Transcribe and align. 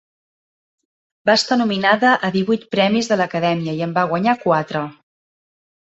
Va 1.29 1.35
estar 1.41 1.59
nominada 1.59 2.15
a 2.29 2.33
divuit 2.39 2.67
Premis 2.79 3.13
de 3.15 3.21
l'Acadèmia 3.23 3.79
i 3.83 3.87
en 3.91 3.97
va 4.01 4.09
guanyar 4.15 4.39
quatre. 4.49 4.87